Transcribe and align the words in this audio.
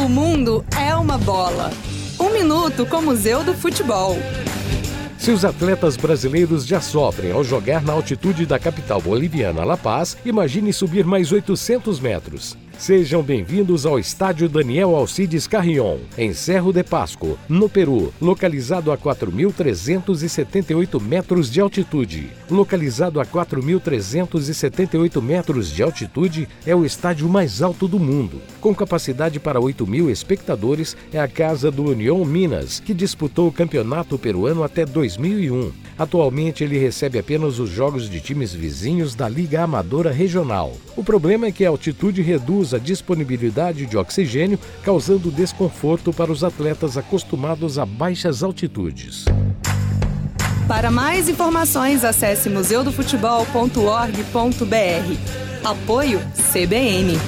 O 0.00 0.08
mundo 0.08 0.64
é 0.82 0.94
uma 0.96 1.18
bola. 1.18 1.70
Um 2.18 2.32
minuto 2.32 2.86
com 2.86 2.96
o 2.96 3.02
Museu 3.02 3.44
do 3.44 3.52
Futebol. 3.52 4.16
Se 5.18 5.30
os 5.30 5.44
atletas 5.44 5.94
brasileiros 5.98 6.66
já 6.66 6.80
sofrem 6.80 7.30
ao 7.32 7.44
jogar 7.44 7.82
na 7.82 7.92
altitude 7.92 8.46
da 8.46 8.58
capital 8.58 9.02
boliviana 9.02 9.62
La 9.62 9.76
Paz, 9.76 10.16
imagine 10.24 10.72
subir 10.72 11.04
mais 11.04 11.30
800 11.30 12.00
metros. 12.00 12.56
Sejam 12.78 13.20
bem-vindos 13.22 13.84
ao 13.84 13.98
Estádio 13.98 14.48
Daniel 14.48 14.96
Alcides 14.96 15.46
Carrion, 15.46 15.98
em 16.16 16.32
Cerro 16.32 16.72
de 16.72 16.82
Pasco, 16.82 17.38
no 17.46 17.68
Peru, 17.68 18.10
localizado 18.22 18.90
a 18.92 18.96
4.378 18.96 20.98
metros 20.98 21.50
de 21.52 21.60
altitude. 21.60 22.30
Localizado 22.50 23.20
a 23.20 23.26
4.378 23.26 25.20
metros 25.20 25.70
de 25.70 25.82
altitude, 25.82 26.48
é 26.64 26.74
o 26.74 26.86
estádio 26.86 27.28
mais 27.28 27.60
alto 27.60 27.86
do 27.86 27.98
mundo. 27.98 28.40
Com 28.60 28.74
capacidade 28.74 29.38
para 29.40 29.58
8 29.58 29.86
mil 29.86 30.10
espectadores, 30.10 30.94
é 31.12 31.18
a 31.20 31.26
casa 31.26 31.70
do 31.70 31.84
União 31.84 32.22
Minas, 32.24 32.78
que 32.80 32.92
disputou 32.92 33.48
o 33.48 33.52
campeonato 33.52 34.18
peruano 34.18 34.62
até 34.62 34.84
2001. 34.84 35.72
Atualmente, 35.98 36.62
ele 36.62 36.76
recebe 36.78 37.18
apenas 37.18 37.58
os 37.58 37.70
jogos 37.70 38.06
de 38.08 38.20
times 38.20 38.52
vizinhos 38.52 39.14
da 39.14 39.26
Liga 39.28 39.62
Amadora 39.62 40.10
Regional. 40.12 40.72
O 40.94 41.02
problema 41.02 41.46
é 41.46 41.52
que 41.52 41.64
a 41.64 41.70
altitude 41.70 42.20
reduz 42.20 42.74
a 42.74 42.78
disponibilidade 42.78 43.86
de 43.86 43.96
oxigênio, 43.96 44.58
causando 44.82 45.30
desconforto 45.30 46.12
para 46.12 46.30
os 46.32 46.44
atletas 46.44 46.98
acostumados 46.98 47.78
a 47.78 47.86
baixas 47.86 48.42
altitudes. 48.42 49.24
Para 50.68 50.90
mais 50.90 51.28
informações, 51.30 52.04
acesse 52.04 52.50
museudofutebol.org.br. 52.50 55.16
Apoio 55.64 56.20
CBN. 56.52 57.18